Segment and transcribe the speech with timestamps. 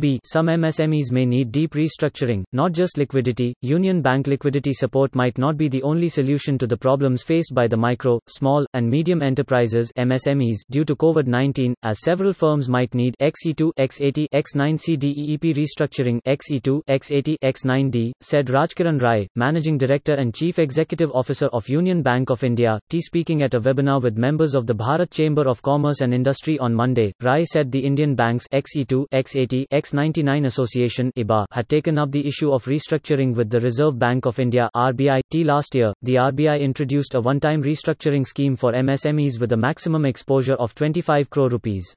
[0.00, 0.18] B.
[0.24, 3.54] Some MSMEs may need deep restructuring, not just liquidity.
[3.60, 7.68] Union Bank liquidity support might not be the only solution to the problems faced by
[7.68, 13.14] the micro, small, and medium enterprises MSMEs due to COVID-19, as several firms might need
[13.20, 20.58] XE2, X80, X9C DEEP restructuring XE2, X80, X9D, said Rajkiran Rai, Managing Director and Chief
[20.58, 24.66] Executive Officer of Union Bank of India, T speaking at a webinar with members of
[24.66, 27.12] the Bharat Chamber of Commerce and Industry on Monday.
[27.20, 31.12] Rai said the Indian banks XE2, X80, X X99 Association
[31.50, 35.42] had taken up the issue of restructuring with the Reserve Bank of India RBI T
[35.42, 35.92] last year.
[36.02, 41.28] The RBI introduced a one-time restructuring scheme for MSMEs with a maximum exposure of 25
[41.30, 41.94] crore rupees.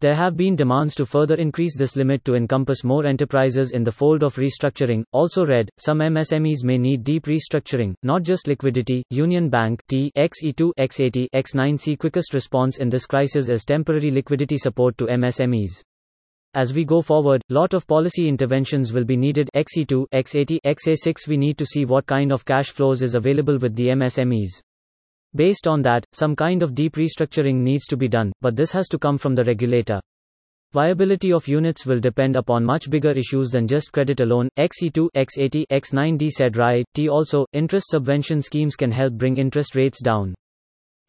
[0.00, 3.92] There have been demands to further increase this limit to encompass more enterprises in the
[3.92, 5.04] fold of restructuring.
[5.12, 9.04] Also read, some MSMEs may need deep restructuring, not just liquidity.
[9.10, 14.98] Union Bank T XE2 X80 X9C quickest response in this crisis is temporary liquidity support
[14.98, 15.84] to MSMEs.
[16.54, 21.38] As we go forward, lot of policy interventions will be needed XE2, X80, XA6 we
[21.38, 24.60] need to see what kind of cash flows is available with the MSMEs.
[25.34, 28.86] Based on that, some kind of deep restructuring needs to be done, but this has
[28.88, 29.98] to come from the regulator.
[30.72, 34.50] Viability of units will depend upon much bigger issues than just credit alone.
[34.58, 36.84] XE2, X80, X9D said right.
[36.92, 40.34] T also, interest subvention schemes can help bring interest rates down.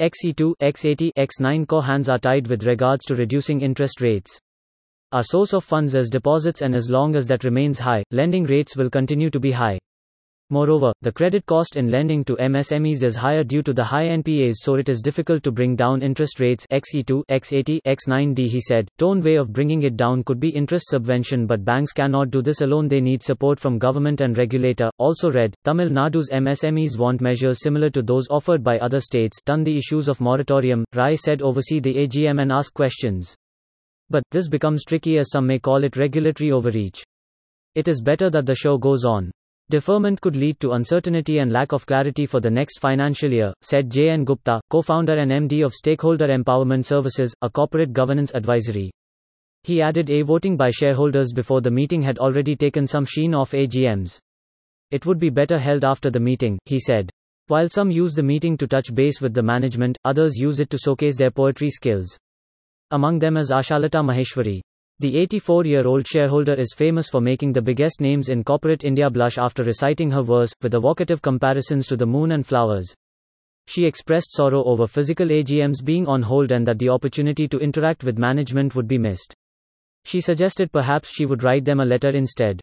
[0.02, 4.40] XE2, X80, X9 co hands are tied with regards to reducing interest rates.
[5.14, 8.76] Our source of funds is deposits, and as long as that remains high, lending rates
[8.76, 9.78] will continue to be high.
[10.50, 14.56] Moreover, the credit cost in lending to MSMEs is higher due to the high NPAs,
[14.56, 16.66] so it is difficult to bring down interest rates.
[16.72, 18.90] XE2, X80, X9D, he said.
[18.98, 22.62] Tone way of bringing it down could be interest subvention, but banks cannot do this
[22.62, 24.90] alone, they need support from government and regulator.
[24.98, 29.40] Also read, Tamil Nadu's MSMEs want measures similar to those offered by other states.
[29.46, 33.36] Done the issues of moratorium, Rai said oversee the AGM and ask questions.
[34.14, 37.04] But, this becomes tricky as some may call it regulatory overreach.
[37.74, 39.32] It is better that the show goes on.
[39.72, 43.90] Deferment could lead to uncertainty and lack of clarity for the next financial year, said
[43.90, 44.24] J.N.
[44.24, 48.92] Gupta, co founder and MD of Stakeholder Empowerment Services, a corporate governance advisory.
[49.64, 53.54] He added a voting by shareholders before the meeting had already taken some sheen off
[53.54, 54.20] AGMs.
[54.92, 57.10] It would be better held after the meeting, he said.
[57.48, 60.78] While some use the meeting to touch base with the management, others use it to
[60.78, 62.16] showcase their poetry skills.
[62.94, 64.62] Among them is Ashalata Maheshwari.
[65.00, 69.10] The 84 year old shareholder is famous for making the biggest names in corporate India
[69.10, 72.94] blush after reciting her verse, with evocative comparisons to the moon and flowers.
[73.66, 78.04] She expressed sorrow over physical AGMs being on hold and that the opportunity to interact
[78.04, 79.34] with management would be missed.
[80.06, 82.62] She suggested perhaps she would write them a letter instead.